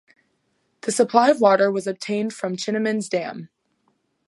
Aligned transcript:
The 0.81 0.91
supply 0.91 1.29
of 1.29 1.41
water 1.41 1.71
was 1.71 1.85
obtained 1.85 2.33
from 2.33 2.55
Chinamans 2.55 3.07
Dam. 3.07 3.49